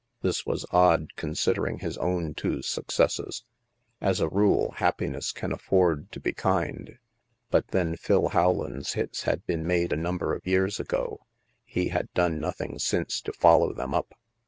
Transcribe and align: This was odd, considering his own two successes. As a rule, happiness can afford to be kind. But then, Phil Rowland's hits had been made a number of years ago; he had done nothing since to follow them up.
This 0.23 0.47
was 0.47 0.65
odd, 0.71 1.15
considering 1.15 1.77
his 1.77 1.95
own 1.99 2.33
two 2.33 2.63
successes. 2.63 3.43
As 4.01 4.19
a 4.19 4.27
rule, 4.27 4.71
happiness 4.77 5.31
can 5.31 5.51
afford 5.51 6.11
to 6.11 6.19
be 6.19 6.33
kind. 6.33 6.97
But 7.51 7.67
then, 7.67 7.95
Phil 7.97 8.31
Rowland's 8.33 8.93
hits 8.93 9.25
had 9.25 9.45
been 9.45 9.63
made 9.67 9.93
a 9.93 9.95
number 9.95 10.33
of 10.33 10.47
years 10.47 10.79
ago; 10.79 11.27
he 11.63 11.89
had 11.89 12.11
done 12.15 12.39
nothing 12.39 12.79
since 12.79 13.21
to 13.21 13.31
follow 13.31 13.73
them 13.73 13.93
up. 13.93 14.15